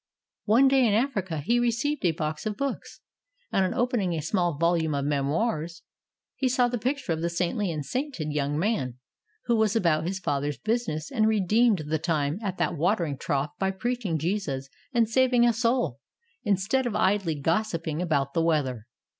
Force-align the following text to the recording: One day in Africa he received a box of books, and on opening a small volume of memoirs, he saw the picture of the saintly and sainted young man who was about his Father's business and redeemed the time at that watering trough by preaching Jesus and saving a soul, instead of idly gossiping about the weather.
One 0.45 0.67
day 0.67 0.87
in 0.87 0.95
Africa 0.95 1.37
he 1.41 1.59
received 1.59 2.03
a 2.05 2.11
box 2.11 2.47
of 2.47 2.57
books, 2.57 3.01
and 3.51 3.63
on 3.63 3.75
opening 3.79 4.13
a 4.15 4.21
small 4.23 4.57
volume 4.57 4.95
of 4.95 5.05
memoirs, 5.05 5.83
he 6.35 6.49
saw 6.49 6.67
the 6.67 6.79
picture 6.79 7.13
of 7.13 7.21
the 7.21 7.29
saintly 7.29 7.71
and 7.71 7.85
sainted 7.85 8.31
young 8.33 8.57
man 8.57 8.95
who 9.45 9.55
was 9.55 9.75
about 9.75 10.07
his 10.07 10.17
Father's 10.17 10.57
business 10.57 11.11
and 11.11 11.27
redeemed 11.27 11.83
the 11.85 11.99
time 11.99 12.39
at 12.41 12.57
that 12.57 12.75
watering 12.77 13.15
trough 13.19 13.51
by 13.59 13.69
preaching 13.69 14.17
Jesus 14.17 14.69
and 14.91 15.07
saving 15.07 15.45
a 15.45 15.53
soul, 15.53 15.99
instead 16.43 16.87
of 16.87 16.95
idly 16.95 17.39
gossiping 17.39 18.01
about 18.01 18.33
the 18.33 18.41
weather. 18.41 18.87